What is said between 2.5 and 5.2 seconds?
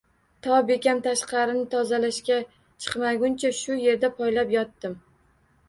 chiqmaguncha shu yerda poylab yotdim